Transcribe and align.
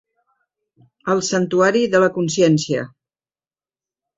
El 1.13 1.21
santuari 1.27 1.83
de 1.97 2.01
la 2.05 2.09
consciència. 2.17 2.89